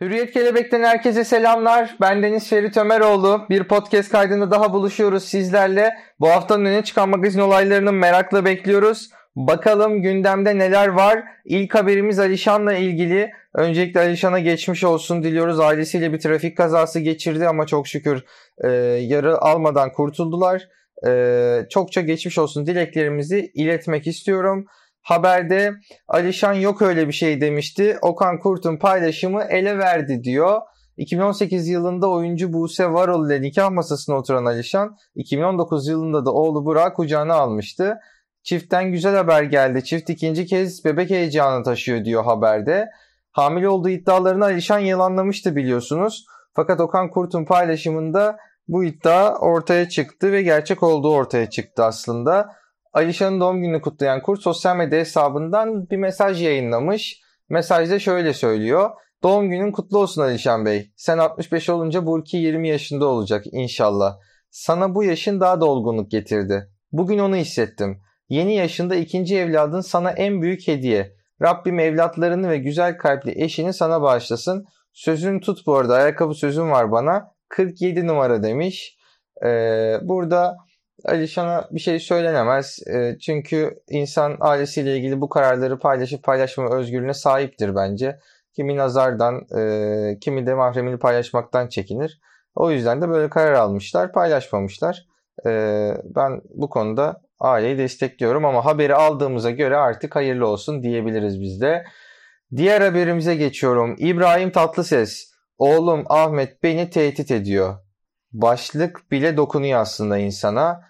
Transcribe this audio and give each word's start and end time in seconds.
Hürriyet 0.00 0.32
Kelebek'ten 0.32 0.82
herkese 0.82 1.24
selamlar. 1.24 1.96
Ben 2.00 2.22
Deniz 2.22 2.48
Ferit 2.48 2.76
Ömeroğlu. 2.76 3.46
Bir 3.50 3.64
podcast 3.64 4.12
kaydında 4.12 4.50
daha 4.50 4.72
buluşuyoruz 4.72 5.24
sizlerle. 5.24 5.94
Bu 6.20 6.28
haftanın 6.28 6.64
öne 6.64 6.84
çıkan 6.84 7.08
magazin 7.08 7.40
olaylarını 7.40 7.92
merakla 7.92 8.44
bekliyoruz. 8.44 9.10
Bakalım 9.36 10.02
gündemde 10.02 10.58
neler 10.58 10.88
var. 10.88 11.24
İlk 11.44 11.74
haberimiz 11.74 12.18
Alişan'la 12.18 12.74
ilgili. 12.74 13.30
Öncelikle 13.54 14.00
Alişan'a 14.00 14.38
geçmiş 14.38 14.84
olsun 14.84 15.22
diliyoruz. 15.22 15.60
Ailesiyle 15.60 16.12
bir 16.12 16.20
trafik 16.20 16.56
kazası 16.56 17.00
geçirdi 17.00 17.48
ama 17.48 17.66
çok 17.66 17.88
şükür 17.88 18.24
e, 18.64 18.68
yarı 19.00 19.38
almadan 19.38 19.92
kurtuldular. 19.92 20.68
E, 21.06 21.66
çokça 21.70 22.00
geçmiş 22.00 22.38
olsun 22.38 22.66
dileklerimizi 22.66 23.50
iletmek 23.54 24.06
istiyorum. 24.06 24.66
Haberde 25.06 25.74
Alişan 26.08 26.52
yok 26.52 26.82
öyle 26.82 27.08
bir 27.08 27.12
şey 27.12 27.40
demişti. 27.40 27.98
Okan 28.02 28.38
Kurt'un 28.38 28.76
paylaşımı 28.76 29.42
ele 29.42 29.78
verdi 29.78 30.24
diyor. 30.24 30.60
2018 30.96 31.68
yılında 31.68 32.10
oyuncu 32.10 32.52
Buse 32.52 32.92
Varol 32.92 33.26
ile 33.26 33.42
nikah 33.42 33.70
masasına 33.70 34.16
oturan 34.16 34.44
Alişan 34.44 34.96
2019 35.14 35.88
yılında 35.88 36.24
da 36.26 36.32
oğlu 36.32 36.64
Burak 36.64 36.96
kucağına 36.96 37.34
almıştı. 37.34 37.98
Çiftten 38.42 38.92
güzel 38.92 39.16
haber 39.16 39.42
geldi. 39.42 39.84
Çift 39.84 40.10
ikinci 40.10 40.46
kez 40.46 40.84
bebek 40.84 41.10
heyecanı 41.10 41.64
taşıyor 41.64 42.04
diyor 42.04 42.24
haberde. 42.24 42.86
Hamile 43.30 43.68
olduğu 43.68 43.88
iddialarını 43.88 44.44
Alişan 44.44 44.78
yalanlamıştı 44.78 45.56
biliyorsunuz. 45.56 46.26
Fakat 46.52 46.80
Okan 46.80 47.10
Kurt'un 47.10 47.44
paylaşımında 47.44 48.36
bu 48.68 48.84
iddia 48.84 49.38
ortaya 49.38 49.88
çıktı 49.88 50.32
ve 50.32 50.42
gerçek 50.42 50.82
olduğu 50.82 51.12
ortaya 51.12 51.50
çıktı 51.50 51.84
aslında. 51.84 52.56
Alişan'ın 52.96 53.40
doğum 53.40 53.62
gününü 53.62 53.80
kutlayan 53.80 54.22
Kurt 54.22 54.42
sosyal 54.42 54.76
medya 54.76 54.98
hesabından 54.98 55.90
bir 55.90 55.96
mesaj 55.96 56.42
yayınlamış. 56.42 57.20
Mesajda 57.48 57.98
şöyle 57.98 58.32
söylüyor. 58.32 58.90
Doğum 59.22 59.50
günün 59.50 59.72
kutlu 59.72 59.98
olsun 59.98 60.22
Alişan 60.22 60.66
Bey. 60.66 60.92
Sen 60.96 61.18
65 61.18 61.68
olunca 61.68 62.06
Burki 62.06 62.36
20 62.36 62.68
yaşında 62.68 63.06
olacak 63.06 63.44
inşallah. 63.52 64.16
Sana 64.50 64.94
bu 64.94 65.04
yaşın 65.04 65.40
daha 65.40 65.60
da 65.60 65.64
olgunluk 65.64 66.10
getirdi. 66.10 66.70
Bugün 66.92 67.18
onu 67.18 67.36
hissettim. 67.36 68.00
Yeni 68.28 68.54
yaşında 68.54 68.94
ikinci 68.94 69.38
evladın 69.38 69.80
sana 69.80 70.10
en 70.10 70.42
büyük 70.42 70.68
hediye. 70.68 71.12
Rabbim 71.42 71.78
evlatlarını 71.78 72.50
ve 72.50 72.58
güzel 72.58 72.98
kalpli 72.98 73.42
eşini 73.44 73.72
sana 73.72 74.02
bağışlasın. 74.02 74.64
Sözünü 74.92 75.40
tut 75.40 75.66
bu 75.66 75.76
arada. 75.76 75.94
Ayakkabı 75.94 76.34
sözüm 76.34 76.70
var 76.70 76.92
bana. 76.92 77.24
47 77.48 78.06
numara 78.06 78.42
demiş. 78.42 78.96
Ee, 79.44 79.98
burada 80.02 80.56
Alişan'a 81.04 81.68
bir 81.70 81.80
şey 81.80 82.00
söylenemez. 82.00 82.78
E, 82.88 83.18
çünkü 83.18 83.80
insan 83.88 84.36
ailesiyle 84.40 84.96
ilgili 84.96 85.20
bu 85.20 85.28
kararları 85.28 85.78
paylaşıp 85.78 86.22
paylaşma 86.22 86.76
özgürlüğüne 86.76 87.14
sahiptir 87.14 87.74
bence. 87.74 88.18
Kimi 88.56 88.76
nazardan, 88.76 89.46
e, 89.58 90.18
kimi 90.20 90.46
de 90.46 90.54
mahremini 90.54 90.98
paylaşmaktan 90.98 91.68
çekinir. 91.68 92.20
O 92.54 92.70
yüzden 92.70 93.02
de 93.02 93.08
böyle 93.08 93.30
karar 93.30 93.52
almışlar, 93.52 94.12
paylaşmamışlar. 94.12 95.06
E, 95.46 95.50
ben 96.04 96.40
bu 96.54 96.68
konuda 96.70 97.20
aileyi 97.40 97.78
destekliyorum 97.78 98.44
ama 98.44 98.64
haberi 98.64 98.94
aldığımıza 98.94 99.50
göre 99.50 99.76
artık 99.76 100.16
hayırlı 100.16 100.46
olsun 100.46 100.82
diyebiliriz 100.82 101.40
biz 101.40 101.60
de. 101.60 101.84
Diğer 102.56 102.80
haberimize 102.80 103.34
geçiyorum. 103.34 103.96
İbrahim 103.98 104.50
Tatlıses, 104.50 105.32
oğlum 105.58 106.04
Ahmet 106.08 106.62
beni 106.62 106.90
tehdit 106.90 107.30
ediyor. 107.30 107.85
Başlık 108.36 109.10
bile 109.10 109.36
dokunuyor 109.36 109.80
aslında 109.80 110.18
insana. 110.18 110.80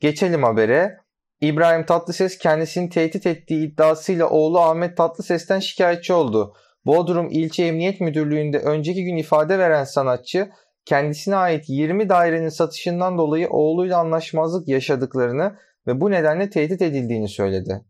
Geçelim 0.00 0.42
habere. 0.42 0.98
İbrahim 1.40 1.86
Tatlıses 1.86 2.38
kendisini 2.38 2.90
tehdit 2.90 3.26
ettiği 3.26 3.66
iddiasıyla 3.66 4.28
oğlu 4.28 4.60
Ahmet 4.60 4.96
Tatlıses'ten 4.96 5.58
şikayetçi 5.58 6.12
oldu. 6.12 6.54
Bodrum 6.86 7.28
İlçe 7.30 7.64
Emniyet 7.64 8.00
Müdürlüğü'nde 8.00 8.58
önceki 8.58 9.04
gün 9.04 9.16
ifade 9.16 9.58
veren 9.58 9.84
sanatçı 9.84 10.50
kendisine 10.84 11.36
ait 11.36 11.64
20 11.68 12.08
dairenin 12.08 12.48
satışından 12.48 13.18
dolayı 13.18 13.48
oğluyla 13.50 13.98
anlaşmazlık 13.98 14.68
yaşadıklarını 14.68 15.56
ve 15.86 16.00
bu 16.00 16.10
nedenle 16.10 16.50
tehdit 16.50 16.82
edildiğini 16.82 17.28
söyledi. 17.28 17.84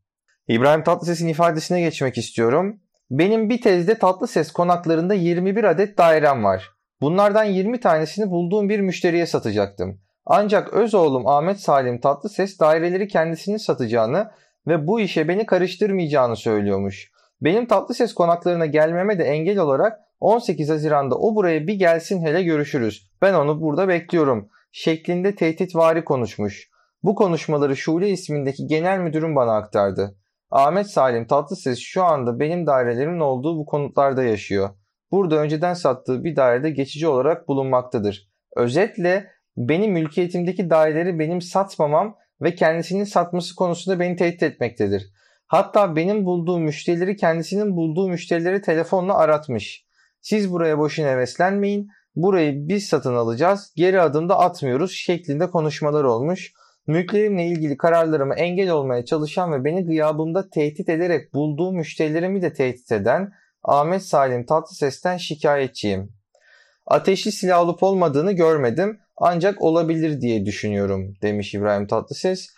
İbrahim 0.48 0.84
Tatlıses'in 0.84 1.28
ifadesine 1.28 1.80
geçmek 1.80 2.18
istiyorum. 2.18 2.80
Benim 3.10 3.50
bir 3.50 3.60
tezde 3.60 3.98
Tatlıses 3.98 4.52
konaklarında 4.52 5.14
21 5.14 5.64
adet 5.64 5.98
dairem 5.98 6.44
var. 6.44 6.71
Bunlardan 7.02 7.44
20 7.44 7.80
tanesini 7.80 8.30
bulduğum 8.30 8.68
bir 8.68 8.80
müşteriye 8.80 9.26
satacaktım. 9.26 10.00
Ancak 10.26 10.72
öz 10.72 10.94
oğlum 10.94 11.26
Ahmet 11.26 11.60
Salim 11.60 12.00
Tatlıses 12.00 12.60
daireleri 12.60 13.08
kendisinin 13.08 13.56
satacağını 13.56 14.30
ve 14.66 14.86
bu 14.86 15.00
işe 15.00 15.28
beni 15.28 15.46
karıştırmayacağını 15.46 16.36
söylüyormuş. 16.36 17.10
Benim 17.40 17.66
Tatlıses 17.66 18.14
konaklarına 18.14 18.66
gelmeme 18.66 19.18
de 19.18 19.24
engel 19.24 19.58
olarak 19.58 20.00
18 20.20 20.70
Haziran'da 20.70 21.14
o 21.14 21.34
buraya 21.34 21.66
bir 21.66 21.74
gelsin 21.74 22.26
hele 22.26 22.42
görüşürüz. 22.42 23.10
Ben 23.22 23.34
onu 23.34 23.60
burada 23.60 23.88
bekliyorum 23.88 24.48
şeklinde 24.72 25.34
tehditvari 25.34 26.04
konuşmuş. 26.04 26.70
Bu 27.02 27.14
konuşmaları 27.14 27.76
Şule 27.76 28.08
ismindeki 28.10 28.66
genel 28.66 28.98
müdürüm 28.98 29.36
bana 29.36 29.56
aktardı. 29.56 30.16
Ahmet 30.50 30.90
Salim 30.90 31.26
Tatlıses 31.26 31.78
şu 31.78 32.04
anda 32.04 32.40
benim 32.40 32.66
dairelerimin 32.66 33.20
olduğu 33.20 33.58
bu 33.58 33.66
konutlarda 33.66 34.22
yaşıyor. 34.22 34.70
Burada 35.12 35.36
önceden 35.36 35.74
sattığı 35.74 36.24
bir 36.24 36.36
dairede 36.36 36.70
geçici 36.70 37.08
olarak 37.08 37.48
bulunmaktadır. 37.48 38.28
Özetle 38.56 39.30
benim 39.56 39.92
mülkiyetimdeki 39.92 40.70
daireleri 40.70 41.18
benim 41.18 41.40
satmamam 41.40 42.16
ve 42.40 42.54
kendisinin 42.54 43.04
satması 43.04 43.54
konusunda 43.54 44.00
beni 44.00 44.16
tehdit 44.16 44.42
etmektedir. 44.42 45.12
Hatta 45.46 45.96
benim 45.96 46.24
bulduğum 46.24 46.62
müşterileri 46.62 47.16
kendisinin 47.16 47.76
bulduğu 47.76 48.08
müşterileri 48.08 48.62
telefonla 48.62 49.18
aratmış. 49.18 49.86
Siz 50.20 50.52
buraya 50.52 50.78
boşuna 50.78 51.06
heveslenmeyin. 51.06 51.88
Burayı 52.16 52.68
biz 52.68 52.86
satın 52.86 53.14
alacağız. 53.14 53.72
Geri 53.76 54.00
adımda 54.00 54.38
atmıyoruz 54.38 54.92
şeklinde 54.92 55.50
konuşmalar 55.50 56.04
olmuş. 56.04 56.52
Mülklerimle 56.86 57.46
ilgili 57.46 57.76
kararlarıma 57.76 58.34
engel 58.34 58.70
olmaya 58.70 59.04
çalışan 59.04 59.52
ve 59.52 59.64
beni 59.64 59.86
gıyabımda 59.86 60.50
tehdit 60.50 60.88
ederek 60.88 61.34
bulduğu 61.34 61.72
müşterilerimi 61.72 62.42
de 62.42 62.52
tehdit 62.52 62.92
eden 62.92 63.32
Ahmet 63.64 64.02
Salim 64.02 64.46
Tatlıses'ten 64.46 65.16
şikayetçiyim. 65.16 66.12
Ateşli 66.86 67.32
silah 67.32 67.60
olup 67.60 67.82
olmadığını 67.82 68.32
görmedim 68.32 69.00
ancak 69.16 69.62
olabilir 69.62 70.20
diye 70.20 70.46
düşünüyorum 70.46 71.14
demiş 71.22 71.54
İbrahim 71.54 71.86
Tatlıses. 71.86 72.48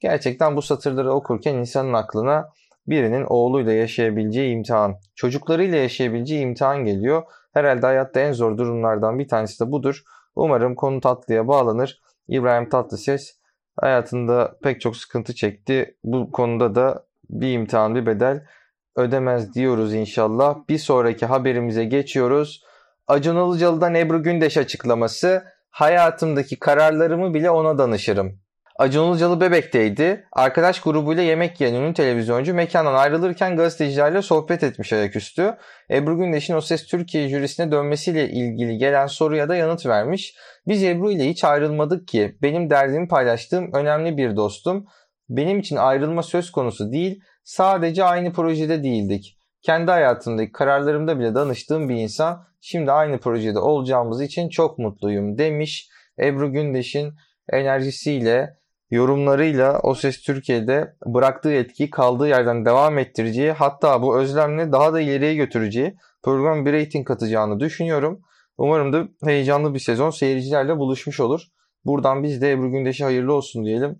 Gerçekten 0.00 0.56
bu 0.56 0.62
satırları 0.62 1.12
okurken 1.12 1.54
insanın 1.54 1.92
aklına 1.92 2.48
birinin 2.86 3.24
oğluyla 3.28 3.72
yaşayabileceği 3.72 4.54
imtihan, 4.54 4.96
çocuklarıyla 5.14 5.78
yaşayabileceği 5.78 6.40
imtihan 6.40 6.84
geliyor. 6.84 7.22
Herhalde 7.54 7.86
hayatta 7.86 8.20
en 8.20 8.32
zor 8.32 8.58
durumlardan 8.58 9.18
bir 9.18 9.28
tanesi 9.28 9.66
de 9.66 9.72
budur. 9.72 10.02
Umarım 10.36 10.74
konu 10.74 11.00
tatlıya 11.00 11.48
bağlanır. 11.48 12.00
İbrahim 12.28 12.68
Tatlıses 12.68 13.38
hayatında 13.80 14.58
pek 14.62 14.80
çok 14.80 14.96
sıkıntı 14.96 15.34
çekti. 15.34 15.96
Bu 16.04 16.30
konuda 16.30 16.74
da 16.74 17.06
bir 17.30 17.52
imtihan, 17.52 17.94
bir 17.94 18.06
bedel 18.06 18.46
ödemez 18.96 19.54
diyoruz 19.54 19.94
inşallah. 19.94 20.56
Bir 20.68 20.78
sonraki 20.78 21.26
haberimize 21.26 21.84
geçiyoruz. 21.84 22.64
Acun 23.06 23.36
Ilıcalı'dan 23.36 23.94
Ebru 23.94 24.22
Gündeş 24.22 24.56
açıklaması 24.56 25.44
hayatımdaki 25.70 26.58
kararlarımı 26.58 27.34
bile 27.34 27.50
ona 27.50 27.78
danışırım. 27.78 28.44
Acun 28.78 29.10
Ilıcalı 29.10 29.40
Bebek'teydi. 29.40 30.24
Arkadaş 30.32 30.80
grubuyla 30.80 31.22
yemek 31.22 31.60
yiyen 31.60 31.74
ünlü 31.74 31.94
televizyoncu 31.94 32.54
mekandan 32.54 32.94
ayrılırken 32.94 33.56
gazetecilerle 33.56 34.22
sohbet 34.22 34.62
etmiş 34.62 34.92
ayaküstü. 34.92 35.56
Ebru 35.90 36.16
Gündeş'in 36.16 36.54
O 36.54 36.60
Ses 36.60 36.86
Türkiye 36.86 37.28
jürisine 37.28 37.72
dönmesiyle 37.72 38.28
ilgili 38.28 38.78
gelen 38.78 39.06
soruya 39.06 39.48
da 39.48 39.56
yanıt 39.56 39.86
vermiş. 39.86 40.34
Biz 40.66 40.84
Ebru 40.84 41.10
ile 41.10 41.28
hiç 41.28 41.44
ayrılmadık 41.44 42.08
ki. 42.08 42.38
Benim 42.42 42.70
derdimi 42.70 43.08
paylaştığım 43.08 43.72
önemli 43.72 44.16
bir 44.16 44.36
dostum. 44.36 44.86
Benim 45.28 45.58
için 45.58 45.76
ayrılma 45.76 46.22
söz 46.22 46.52
konusu 46.52 46.92
değil, 46.92 47.20
sadece 47.44 48.04
aynı 48.04 48.32
projede 48.32 48.82
değildik. 48.82 49.38
Kendi 49.62 49.90
hayatımdaki 49.90 50.52
kararlarımda 50.52 51.18
bile 51.18 51.34
danıştığım 51.34 51.88
bir 51.88 51.94
insan 51.94 52.46
Şimdi 52.66 52.92
aynı 52.92 53.18
projede 53.18 53.58
olacağımız 53.58 54.22
için 54.22 54.48
çok 54.48 54.78
mutluyum 54.78 55.38
demiş. 55.38 55.90
Ebru 56.18 56.52
Gündeş'in 56.52 57.14
enerjisiyle, 57.52 58.56
yorumlarıyla 58.90 59.80
O 59.82 59.94
Ses 59.94 60.22
Türkiye'de 60.22 60.94
bıraktığı 61.06 61.52
etkiyi 61.52 61.90
kaldığı 61.90 62.28
yerden 62.28 62.64
devam 62.64 62.98
ettireceği 62.98 63.52
hatta 63.52 64.02
bu 64.02 64.18
özlemle 64.18 64.72
daha 64.72 64.92
da 64.92 65.00
ileriye 65.00 65.34
götüreceği 65.34 65.96
program 66.22 66.66
bir 66.66 66.72
reyting 66.72 67.06
katacağını 67.06 67.60
düşünüyorum. 67.60 68.22
Umarım 68.58 68.92
da 68.92 69.08
heyecanlı 69.24 69.74
bir 69.74 69.78
sezon 69.78 70.10
seyircilerle 70.10 70.78
buluşmuş 70.78 71.20
olur. 71.20 71.42
Buradan 71.84 72.22
biz 72.22 72.42
de 72.42 72.52
Ebru 72.52 72.70
Gündeş'e 72.70 73.04
hayırlı 73.04 73.32
olsun 73.32 73.64
diyelim. 73.64 73.98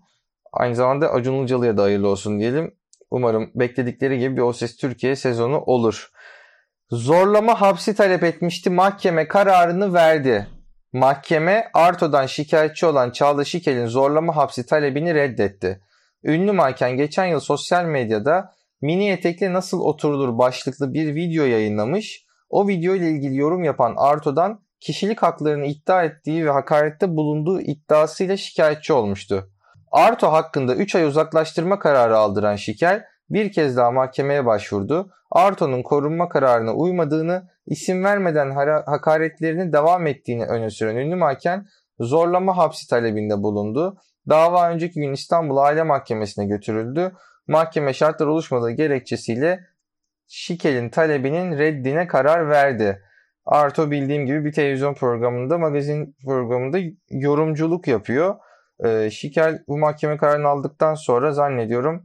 Aynı 0.53 0.75
zamanda 0.75 1.13
Acun 1.13 1.35
Ilıcalı'ya 1.35 1.77
da 1.77 1.83
hayırlı 1.83 2.09
olsun 2.09 2.39
diyelim. 2.39 2.75
Umarım 3.15 3.51
bekledikleri 3.55 4.19
gibi 4.19 4.37
bir 4.37 4.43
O 4.43 4.53
Türkiye 4.53 5.17
sezonu 5.17 5.61
olur. 5.61 6.11
Zorlama 6.91 7.61
hapsi 7.61 7.95
talep 7.95 8.23
etmişti. 8.25 8.71
Mahkeme 8.71 9.29
kararını 9.29 9.95
verdi. 9.95 10.47
Mahkeme 10.93 11.71
Arto'dan 11.75 12.27
şikayetçi 12.27 12.87
olan 12.87 13.11
Çağla 13.11 13.45
Şikel'in 13.45 13.87
zorlama 13.87 14.37
hapsi 14.37 14.67
talebini 14.67 15.15
reddetti. 15.15 15.81
Ünlü 16.25 16.53
manken 16.53 16.97
geçen 16.97 17.27
yıl 17.27 17.41
sosyal 17.41 17.85
medyada 17.85 18.55
mini 18.83 19.11
etekle 19.11 19.53
nasıl 19.53 19.81
oturulur 19.81 20.39
başlıklı 20.39 20.95
bir 20.95 21.15
video 21.15 21.45
yayınlamış. 21.45 22.27
o 22.49 22.69
video 22.69 22.95
ile 22.95 23.11
ilgili 23.11 23.37
yorum 23.37 23.65
yapan 23.65 23.95
Arto'dan 23.97 24.61
kişilik 24.81 25.23
haklarını 25.23 25.67
iddia 25.67 26.05
ettiği 26.05 26.47
ve 26.47 26.51
hakarette 26.51 27.17
bulunduğu 27.17 27.61
iddiasıyla 27.61 28.37
şikayetçi 28.37 28.93
olmuştu. 28.93 29.54
Arto 29.95 30.33
hakkında 30.33 30.75
3 30.75 30.95
ay 30.95 31.05
uzaklaştırma 31.05 31.79
kararı 31.79 32.17
aldıran 32.17 32.57
Şikel 32.57 33.05
bir 33.31 33.53
kez 33.53 33.77
daha 33.77 33.91
mahkemeye 33.91 34.47
başvurdu. 34.47 35.11
Arto'nun 35.31 35.83
korunma 35.83 36.29
kararına 36.29 36.75
uymadığını, 36.75 37.49
isim 37.67 38.05
vermeden 38.05 38.51
hakaretlerini 38.87 39.73
devam 39.73 40.07
ettiğini 40.07 40.45
öne 40.45 40.71
süren 40.71 40.97
ünlü 40.97 41.15
mahkem 41.15 41.67
zorlama 42.01 42.57
hapsi 42.57 42.89
talebinde 42.89 43.43
bulundu. 43.43 43.97
Dava 44.29 44.71
önceki 44.71 45.01
gün 45.01 45.13
İstanbul 45.13 45.57
Aile 45.57 45.83
Mahkemesi'ne 45.83 46.47
götürüldü. 46.47 47.13
Mahkeme 47.49 47.93
şartlar 47.93 48.27
oluşmadığı 48.27 48.71
gerekçesiyle 48.71 49.61
Şikel'in 50.27 50.89
talebinin 50.89 51.59
reddine 51.59 52.07
karar 52.07 52.49
verdi. 52.49 53.03
Arto 53.47 53.91
bildiğim 53.91 54.27
gibi 54.27 54.45
bir 54.45 54.53
televizyon 54.53 54.95
programında, 54.95 55.59
magazin 55.59 56.17
programında 56.25 56.79
yorumculuk 57.11 57.89
yapıyor. 57.89 58.37
Ee, 58.85 59.11
Şikel 59.11 59.65
bu 59.69 59.79
mahkeme 59.79 60.17
kararını 60.17 60.49
aldıktan 60.49 60.95
sonra 60.95 61.33
zannediyorum 61.33 62.05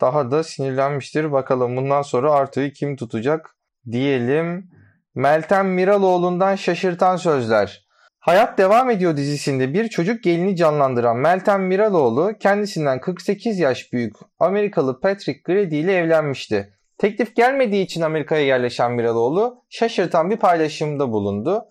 daha 0.00 0.30
da 0.30 0.42
sinirlenmiştir. 0.44 1.32
Bakalım 1.32 1.76
bundan 1.76 2.02
sonra 2.02 2.32
Arto'yu 2.32 2.72
kim 2.72 2.96
tutacak 2.96 3.56
diyelim. 3.90 4.70
Meltem 5.14 5.68
Miraloğlu'ndan 5.68 6.56
şaşırtan 6.56 7.16
sözler. 7.16 7.88
Hayat 8.20 8.58
Devam 8.58 8.90
Ediyor 8.90 9.16
dizisinde 9.16 9.74
bir 9.74 9.88
çocuk 9.88 10.22
gelini 10.22 10.56
canlandıran 10.56 11.16
Meltem 11.16 11.66
Miraloğlu 11.66 12.32
kendisinden 12.40 13.00
48 13.00 13.58
yaş 13.58 13.92
büyük 13.92 14.14
Amerikalı 14.38 15.00
Patrick 15.00 15.40
Grady 15.44 15.80
ile 15.80 15.96
evlenmişti. 15.96 16.74
Teklif 16.98 17.36
gelmediği 17.36 17.84
için 17.84 18.00
Amerika'ya 18.00 18.46
yerleşen 18.46 18.92
Miraloğlu 18.92 19.64
şaşırtan 19.68 20.30
bir 20.30 20.36
paylaşımda 20.36 21.12
bulundu. 21.12 21.64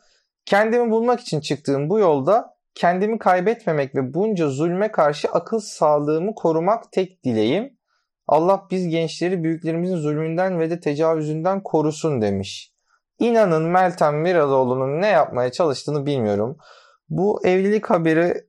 Kendimi 0.45 0.91
bulmak 0.91 1.19
için 1.19 1.39
çıktığım 1.39 1.89
bu 1.89 1.99
yolda 1.99 2.56
kendimi 2.77 3.19
kaybetmemek 3.19 3.95
ve 3.95 4.13
bunca 4.13 4.49
zulme 4.49 4.91
karşı 4.91 5.27
akıl 5.27 5.59
sağlığımı 5.59 6.35
korumak 6.35 6.91
tek 6.91 7.23
dileğim. 7.23 7.77
Allah 8.27 8.67
biz 8.71 8.87
gençleri 8.87 9.43
büyüklerimizin 9.43 9.97
zulmünden 9.97 10.59
ve 10.59 10.69
de 10.69 10.79
tecavüzünden 10.79 11.63
korusun 11.63 12.21
demiş. 12.21 12.73
İnanın 13.19 13.63
Meltem 13.63 14.21
Miraloğlu'nun 14.21 15.01
ne 15.01 15.07
yapmaya 15.07 15.51
çalıştığını 15.51 16.05
bilmiyorum. 16.05 16.57
Bu 17.09 17.45
evlilik 17.45 17.89
haberi 17.89 18.47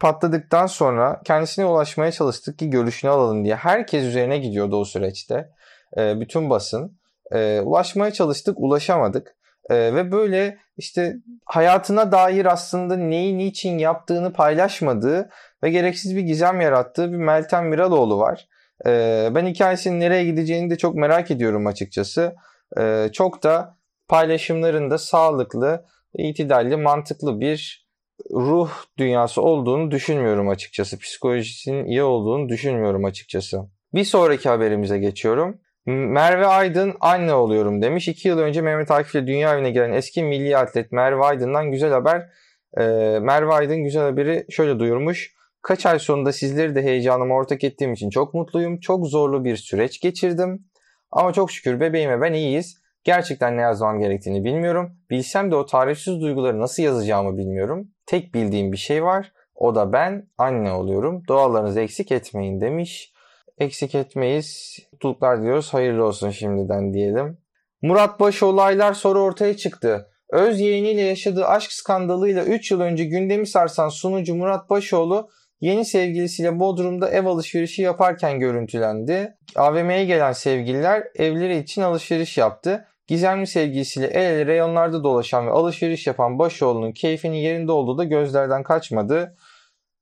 patladıktan 0.00 0.66
sonra 0.66 1.20
kendisine 1.24 1.64
ulaşmaya 1.66 2.12
çalıştık 2.12 2.58
ki 2.58 2.70
görüşünü 2.70 3.10
alalım 3.10 3.44
diye. 3.44 3.56
Herkes 3.56 4.04
üzerine 4.04 4.38
gidiyordu 4.38 4.76
o 4.76 4.84
süreçte. 4.84 5.50
E, 5.98 6.20
bütün 6.20 6.50
basın. 6.50 6.98
E, 7.32 7.60
ulaşmaya 7.60 8.12
çalıştık, 8.12 8.58
ulaşamadık. 8.58 9.35
E, 9.70 9.94
ve 9.94 10.12
böyle 10.12 10.58
işte 10.76 11.16
hayatına 11.44 12.12
dair 12.12 12.46
aslında 12.46 12.96
neyi 12.96 13.38
niçin 13.38 13.78
yaptığını 13.78 14.32
paylaşmadığı 14.32 15.30
ve 15.62 15.70
gereksiz 15.70 16.16
bir 16.16 16.20
gizem 16.20 16.60
yarattığı 16.60 17.12
bir 17.12 17.16
Meltem 17.16 17.68
Miraloğlu 17.68 18.18
var. 18.18 18.48
E, 18.86 18.90
ben 19.34 19.46
hikayesinin 19.46 20.00
nereye 20.00 20.24
gideceğini 20.24 20.70
de 20.70 20.78
çok 20.78 20.94
merak 20.94 21.30
ediyorum 21.30 21.66
açıkçası. 21.66 22.36
E, 22.78 23.08
çok 23.12 23.42
da 23.42 23.76
paylaşımlarında 24.08 24.98
sağlıklı, 24.98 25.84
itidalli, 26.18 26.76
mantıklı 26.76 27.40
bir 27.40 27.86
ruh 28.30 28.70
dünyası 28.98 29.42
olduğunu 29.42 29.90
düşünmüyorum 29.90 30.48
açıkçası. 30.48 30.98
Psikolojisinin 30.98 31.84
iyi 31.84 32.02
olduğunu 32.02 32.48
düşünmüyorum 32.48 33.04
açıkçası. 33.04 33.60
Bir 33.94 34.04
sonraki 34.04 34.48
haberimize 34.48 34.98
geçiyorum. 34.98 35.60
Merve 35.86 36.46
Aydın 36.46 36.94
anne 37.00 37.34
oluyorum 37.34 37.82
demiş. 37.82 38.08
İki 38.08 38.28
yıl 38.28 38.38
önce 38.38 38.62
Mehmet 38.62 38.90
Akif 38.90 39.14
ile 39.14 39.26
dünya 39.26 39.54
evine 39.54 39.70
gelen 39.70 39.92
eski 39.92 40.22
milli 40.22 40.56
atlet 40.56 40.92
Merve 40.92 41.24
Aydın'dan 41.24 41.70
güzel 41.70 41.90
haber. 41.92 42.28
Ee, 42.78 42.82
Merve 43.22 43.52
Aydın 43.52 43.84
güzel 43.84 44.02
haberi 44.02 44.46
şöyle 44.50 44.78
duyurmuş. 44.78 45.36
Kaç 45.62 45.86
ay 45.86 45.98
sonunda 45.98 46.32
sizleri 46.32 46.74
de 46.74 46.82
heyecanıma 46.82 47.34
ortak 47.34 47.64
ettiğim 47.64 47.92
için 47.92 48.10
çok 48.10 48.34
mutluyum. 48.34 48.80
Çok 48.80 49.06
zorlu 49.06 49.44
bir 49.44 49.56
süreç 49.56 50.00
geçirdim. 50.00 50.64
Ama 51.10 51.32
çok 51.32 51.50
şükür 51.50 51.80
bebeğime 51.80 52.20
ben 52.20 52.32
iyiyiz. 52.32 52.80
Gerçekten 53.04 53.56
ne 53.56 53.60
yazmam 53.60 54.00
gerektiğini 54.00 54.44
bilmiyorum. 54.44 54.92
Bilsem 55.10 55.50
de 55.50 55.56
o 55.56 55.66
tarifsiz 55.66 56.20
duyguları 56.20 56.60
nasıl 56.60 56.82
yazacağımı 56.82 57.38
bilmiyorum. 57.38 57.88
Tek 58.06 58.34
bildiğim 58.34 58.72
bir 58.72 58.76
şey 58.76 59.04
var. 59.04 59.32
O 59.54 59.74
da 59.74 59.92
ben 59.92 60.28
anne 60.38 60.72
oluyorum. 60.72 61.22
Dualarınızı 61.28 61.80
eksik 61.80 62.12
etmeyin 62.12 62.60
demiş. 62.60 63.12
Eksik 63.58 63.94
etmeyiz. 63.94 64.78
Mutluluklar 64.92 65.42
diyoruz. 65.42 65.74
Hayırlı 65.74 66.04
olsun 66.04 66.30
şimdiden 66.30 66.94
diyelim. 66.94 67.38
Murat 67.82 68.20
Baş 68.20 68.42
olaylar 68.42 68.94
sonra 68.94 69.18
ortaya 69.18 69.56
çıktı. 69.56 70.10
Öz 70.30 70.60
yeğeniyle 70.60 71.00
yaşadığı 71.00 71.46
aşk 71.46 71.72
skandalıyla 71.72 72.44
3 72.44 72.70
yıl 72.70 72.80
önce 72.80 73.04
gündemi 73.04 73.46
sarsan 73.46 73.88
sunucu 73.88 74.34
Murat 74.34 74.70
Başoğlu 74.70 75.28
yeni 75.60 75.84
sevgilisiyle 75.84 76.60
Bodrum'da 76.60 77.10
ev 77.10 77.26
alışverişi 77.26 77.82
yaparken 77.82 78.40
görüntülendi. 78.40 79.34
AVM'ye 79.56 80.04
gelen 80.04 80.32
sevgililer 80.32 81.04
evleri 81.14 81.58
için 81.58 81.82
alışveriş 81.82 82.38
yaptı. 82.38 82.84
Gizemli 83.06 83.46
sevgilisiyle 83.46 84.06
el 84.06 84.24
ele 84.24 84.46
reyonlarda 84.46 85.04
dolaşan 85.04 85.46
ve 85.46 85.50
alışveriş 85.50 86.06
yapan 86.06 86.38
Başoğlu'nun 86.38 86.92
keyfinin 86.92 87.36
yerinde 87.36 87.72
olduğu 87.72 87.98
da 87.98 88.04
gözlerden 88.04 88.62
kaçmadı. 88.62 89.36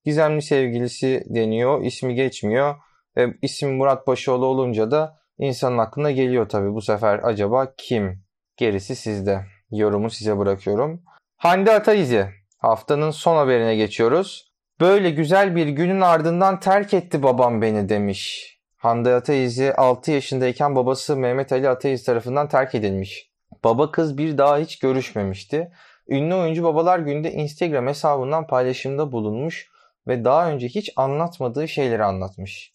Gizemli 0.04 0.42
sevgilisi 0.42 1.24
deniyor, 1.26 1.82
ismi 1.84 2.14
geçmiyor. 2.14 2.74
Ve 3.16 3.34
isim 3.42 3.76
Murat 3.76 4.06
Başoğlu 4.06 4.46
olunca 4.46 4.90
da 4.90 5.20
insanın 5.38 5.78
aklına 5.78 6.10
geliyor 6.10 6.48
tabii 6.48 6.74
bu 6.74 6.82
sefer 6.82 7.20
acaba 7.22 7.74
kim? 7.76 8.24
Gerisi 8.56 8.96
sizde. 8.96 9.44
Yorumu 9.70 10.10
size 10.10 10.38
bırakıyorum. 10.38 11.02
Hande 11.36 11.72
Ataizi. 11.72 12.28
Haftanın 12.58 13.10
son 13.10 13.36
haberine 13.36 13.76
geçiyoruz. 13.76 14.52
Böyle 14.80 15.10
güzel 15.10 15.56
bir 15.56 15.66
günün 15.66 16.00
ardından 16.00 16.60
terk 16.60 16.94
etti 16.94 17.22
babam 17.22 17.62
beni 17.62 17.88
demiş. 17.88 18.54
Hande 18.76 19.14
Ataizi 19.14 19.74
6 19.74 20.10
yaşındayken 20.10 20.76
babası 20.76 21.16
Mehmet 21.16 21.52
Ali 21.52 21.68
Ataizi 21.68 22.06
tarafından 22.06 22.48
terk 22.48 22.74
edilmiş. 22.74 23.30
Baba 23.64 23.90
kız 23.90 24.18
bir 24.18 24.38
daha 24.38 24.58
hiç 24.58 24.78
görüşmemişti. 24.78 25.72
Ünlü 26.08 26.34
oyuncu 26.34 26.64
Babalar 26.64 26.98
Günü'nde 26.98 27.32
Instagram 27.32 27.86
hesabından 27.86 28.46
paylaşımda 28.46 29.12
bulunmuş 29.12 29.68
ve 30.06 30.24
daha 30.24 30.50
önce 30.50 30.68
hiç 30.68 30.90
anlatmadığı 30.96 31.68
şeyleri 31.68 32.04
anlatmış. 32.04 32.73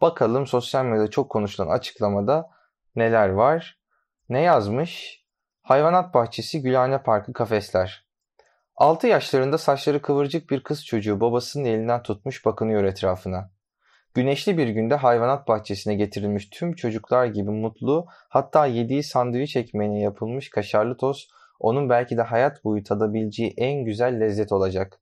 Bakalım 0.00 0.46
sosyal 0.46 0.84
medyada 0.84 1.10
çok 1.10 1.30
konuşulan 1.30 1.68
açıklamada 1.68 2.50
neler 2.96 3.28
var? 3.28 3.78
Ne 4.28 4.40
yazmış? 4.40 5.24
Hayvanat 5.62 6.14
bahçesi 6.14 6.62
Gülhane 6.62 7.02
Parkı 7.02 7.32
kafesler. 7.32 8.06
6 8.76 9.06
yaşlarında 9.06 9.58
saçları 9.58 10.02
kıvırcık 10.02 10.50
bir 10.50 10.62
kız 10.62 10.86
çocuğu 10.86 11.20
babasının 11.20 11.64
elinden 11.64 12.02
tutmuş 12.02 12.44
bakınıyor 12.44 12.84
etrafına. 12.84 13.50
Güneşli 14.14 14.58
bir 14.58 14.68
günde 14.68 14.94
hayvanat 14.94 15.48
bahçesine 15.48 15.94
getirilmiş 15.94 16.48
tüm 16.50 16.72
çocuklar 16.72 17.26
gibi 17.26 17.50
mutlu, 17.50 18.06
hatta 18.28 18.66
yediği 18.66 19.02
sandviç 19.02 19.56
ekmeğine 19.56 20.00
yapılmış 20.00 20.50
kaşarlı 20.50 20.96
toz, 20.96 21.28
onun 21.60 21.90
belki 21.90 22.16
de 22.16 22.22
hayat 22.22 22.64
boyu 22.64 22.84
tadabileceği 22.84 23.54
en 23.56 23.84
güzel 23.84 24.20
lezzet 24.20 24.52
olacak. 24.52 25.00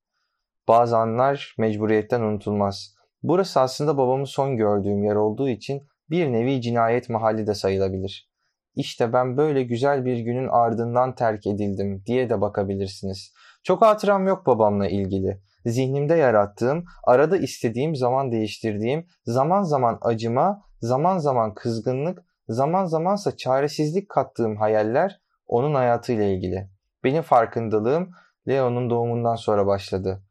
Bazı 0.68 0.96
anlar 0.96 1.54
mecburiyetten 1.58 2.20
unutulmaz. 2.20 2.94
Burası 3.24 3.60
aslında 3.60 3.96
babamı 3.96 4.26
son 4.26 4.56
gördüğüm 4.56 5.04
yer 5.04 5.14
olduğu 5.14 5.48
için 5.48 5.82
bir 6.10 6.32
nevi 6.32 6.60
cinayet 6.60 7.08
mahalli 7.08 7.46
de 7.46 7.54
sayılabilir. 7.54 8.30
İşte 8.76 9.12
ben 9.12 9.36
böyle 9.36 9.62
güzel 9.62 10.04
bir 10.04 10.18
günün 10.18 10.48
ardından 10.48 11.14
terk 11.14 11.46
edildim 11.46 12.02
diye 12.06 12.30
de 12.30 12.40
bakabilirsiniz. 12.40 13.32
Çok 13.62 13.82
hatıram 13.82 14.26
yok 14.26 14.46
babamla 14.46 14.88
ilgili 14.88 15.40
zihnimde 15.66 16.14
yarattığım, 16.14 16.84
arada 17.04 17.36
istediğim 17.36 17.96
zaman 17.96 18.32
değiştirdiğim, 18.32 19.06
zaman 19.24 19.62
zaman 19.62 19.98
acıma, 20.02 20.62
zaman 20.80 21.18
zaman 21.18 21.54
kızgınlık, 21.54 22.24
zaman 22.48 22.84
zamansa 22.84 23.36
çaresizlik 23.36 24.08
kattığım 24.08 24.56
hayaller 24.56 25.20
onun 25.46 25.74
hayatıyla 25.74 26.24
ilgili. 26.24 26.68
Benim 27.04 27.22
farkındalığım 27.22 28.10
Leo'nun 28.48 28.90
doğumundan 28.90 29.34
sonra 29.34 29.66
başladı. 29.66 30.22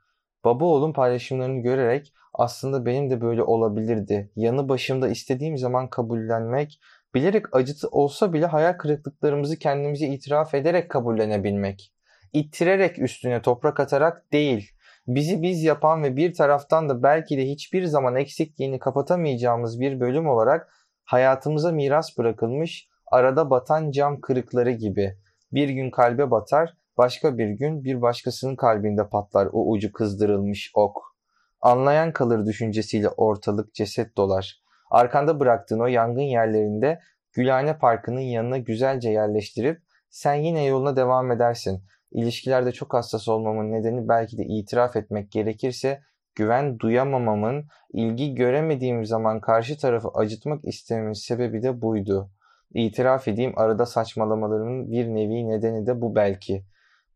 Baba 0.45 0.65
oğlum 0.65 0.93
paylaşımlarını 0.93 1.61
görerek 1.61 2.13
aslında 2.33 2.85
benim 2.85 3.09
de 3.09 3.21
böyle 3.21 3.43
olabilirdi. 3.43 4.31
Yanı 4.35 4.69
başımda 4.69 5.09
istediğim 5.09 5.57
zaman 5.57 5.89
kabullenmek, 5.89 6.79
bilerek 7.15 7.55
acıtı 7.55 7.87
olsa 7.87 8.33
bile 8.33 8.45
hayal 8.45 8.73
kırıklıklarımızı 8.73 9.57
kendimize 9.59 10.07
itiraf 10.07 10.53
ederek 10.53 10.89
kabullenebilmek. 10.89 11.93
İttirerek 12.33 12.99
üstüne 12.99 13.41
toprak 13.41 13.79
atarak 13.79 14.33
değil, 14.33 14.71
bizi 15.07 15.41
biz 15.41 15.63
yapan 15.63 16.03
ve 16.03 16.15
bir 16.15 16.33
taraftan 16.33 16.89
da 16.89 17.03
belki 17.03 17.37
de 17.37 17.45
hiçbir 17.45 17.85
zaman 17.85 18.15
eksikliğini 18.15 18.79
kapatamayacağımız 18.79 19.79
bir 19.79 19.99
bölüm 19.99 20.27
olarak 20.27 20.73
hayatımıza 21.03 21.71
miras 21.71 22.17
bırakılmış 22.17 22.87
arada 23.11 23.49
batan 23.49 23.91
cam 23.91 24.21
kırıkları 24.21 24.71
gibi. 24.71 25.17
Bir 25.51 25.69
gün 25.69 25.91
kalbe 25.91 26.31
batar, 26.31 26.73
başka 26.97 27.37
bir 27.37 27.49
gün 27.49 27.83
bir 27.83 28.01
başkasının 28.01 28.55
kalbinde 28.55 29.09
patlar 29.09 29.49
o 29.53 29.71
ucu 29.71 29.91
kızdırılmış 29.91 30.71
ok. 30.75 31.12
Anlayan 31.63 32.13
kalır 32.13 32.45
düşüncesiyle 32.45 33.09
ortalık 33.09 33.73
ceset 33.73 34.17
dolar. 34.17 34.61
Arkanda 34.91 35.39
bıraktığın 35.39 35.79
o 35.79 35.85
yangın 35.85 36.21
yerlerinde 36.21 36.99
Gülhane 37.33 37.77
Parkı'nın 37.77 38.19
yanına 38.19 38.57
güzelce 38.57 39.09
yerleştirip 39.09 39.81
sen 40.09 40.33
yine 40.33 40.65
yoluna 40.65 40.95
devam 40.95 41.31
edersin. 41.31 41.83
İlişkilerde 42.11 42.71
çok 42.71 42.93
hassas 42.93 43.27
olmamın 43.27 43.71
nedeni 43.71 44.07
belki 44.07 44.37
de 44.37 44.43
itiraf 44.43 44.95
etmek 44.95 45.31
gerekirse 45.31 46.01
güven 46.35 46.79
duyamamamın, 46.79 47.65
ilgi 47.93 48.35
göremediğim 48.35 49.05
zaman 49.05 49.41
karşı 49.41 49.77
tarafı 49.77 50.09
acıtmak 50.09 50.65
istememin 50.65 51.13
sebebi 51.13 51.63
de 51.63 51.81
buydu. 51.81 52.31
İtiraf 52.73 53.27
edeyim 53.27 53.53
arada 53.55 53.85
saçmalamalarımın 53.85 54.91
bir 54.91 55.07
nevi 55.07 55.49
nedeni 55.49 55.87
de 55.87 56.01
bu 56.01 56.15
belki. 56.15 56.65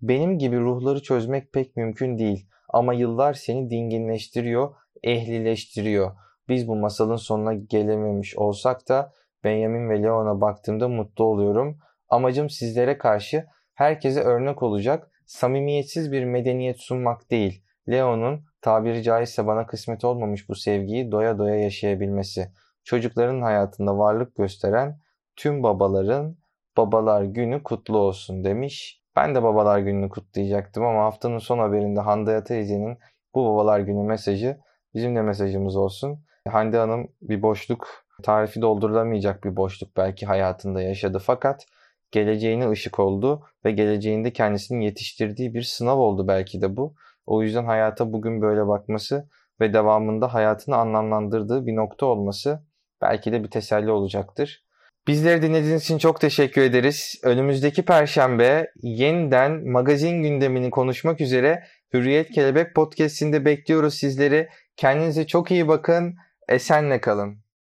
Benim 0.02 0.38
gibi 0.38 0.60
ruhları 0.60 1.02
çözmek 1.02 1.54
pek 1.54 1.76
mümkün 1.76 2.18
değil 2.18 2.48
ama 2.70 2.94
yıllar 2.94 3.34
seni 3.34 3.70
dinginleştiriyor, 3.70 4.76
ehlileştiriyor. 5.04 6.12
Biz 6.50 6.68
bu 6.68 6.76
masalın 6.76 7.16
sonuna 7.16 7.54
gelememiş 7.54 8.38
olsak 8.38 8.90
da 8.90 9.12
Benjamin 9.44 9.90
ve 9.90 10.04
Leon'a 10.04 10.42
baktığımda 10.42 10.88
mutlu 10.88 11.24
oluyorum. 11.24 11.78
Amacım 12.10 12.50
sizlere 12.50 12.98
karşı 12.98 13.46
herkese 13.74 14.22
örnek 14.22 14.64
olacak, 14.64 15.12
samimiyetsiz 15.26 16.12
bir 16.12 16.24
medeniyet 16.24 16.80
sunmak 16.80 17.32
değil. 17.32 17.64
Leon'un 17.90 18.42
tabiri 18.62 19.04
caizse 19.04 19.48
bana 19.48 19.66
kısmet 19.66 20.06
olmamış 20.06 20.50
bu 20.50 20.56
sevgiyi 20.56 21.12
doya 21.12 21.38
doya 21.38 21.56
yaşayabilmesi. 21.56 22.52
Çocukların 22.84 23.42
hayatında 23.42 23.98
varlık 23.98 24.36
gösteren 24.36 25.00
tüm 25.36 25.64
babaların 25.64 26.38
babalar 26.78 27.24
günü 27.24 27.64
kutlu 27.64 27.98
olsun 27.98 28.44
demiş. 28.44 29.04
Ben 29.18 29.36
de 29.36 29.44
babalar 29.44 29.80
gününü 29.80 30.10
kutlayacaktım 30.10 30.84
ama 30.84 31.04
haftanın 31.04 31.38
son 31.38 31.60
haberinde 31.60 32.00
Hande 32.00 32.44
teyzenin 32.44 32.98
bu 33.36 33.46
babalar 33.46 33.80
günü 33.80 34.04
mesajı 34.04 34.58
bizim 34.94 35.16
de 35.16 35.22
mesajımız 35.22 35.76
olsun. 35.76 36.26
Hande 36.48 36.78
Hanım 36.78 37.08
bir 37.22 37.42
boşluk, 37.42 37.88
tarifi 38.24 38.62
doldurulamayacak 38.62 39.44
bir 39.44 39.56
boşluk 39.56 39.98
belki 39.98 40.26
hayatında 40.26 40.82
yaşadı 40.82 41.20
fakat 41.20 41.66
geleceğine 42.12 42.70
ışık 42.70 43.00
oldu 43.00 43.44
ve 43.66 43.72
geleceğinde 43.72 44.34
kendisini 44.34 44.86
yetiştirdiği 44.86 45.54
bir 45.54 45.62
sınav 45.62 45.98
oldu 45.98 46.28
belki 46.28 46.62
de 46.62 46.78
bu. 46.78 46.96
O 47.26 47.44
yüzden 47.44 47.66
hayata 47.66 48.14
bugün 48.14 48.42
böyle 48.42 48.68
bakması 48.68 49.30
ve 49.62 49.74
devamında 49.74 50.34
hayatını 50.34 50.76
anlamlandırdığı 50.76 51.66
bir 51.66 51.76
nokta 51.76 52.06
olması 52.06 52.64
belki 53.02 53.32
de 53.32 53.44
bir 53.44 53.52
teselli 53.52 53.92
olacaktır. 53.92 54.67
Bizleri 55.08 55.42
dinlediğiniz 55.42 55.84
için 55.84 55.98
çok 55.98 56.22
teşekkür 56.22 56.62
ederiz. 56.62 57.20
Önümüzdeki 57.24 57.86
perşembe 57.86 58.72
yeniden 58.82 59.70
magazin 59.70 60.24
gündemini 60.24 60.70
konuşmak 60.70 61.22
üzere 61.22 61.64
Hürriyet 61.94 62.32
Kelebek 62.32 62.76
Podcast'inde 62.76 63.46
bekliyoruz 63.46 63.94
sizleri. 63.94 64.50
Kendinize 64.76 65.28
çok 65.28 65.52
iyi 65.52 65.68
bakın. 65.68 66.16
Esenle 66.50 67.02
kalın. 67.02 67.47